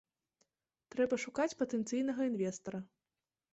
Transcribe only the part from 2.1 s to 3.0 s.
інвестара.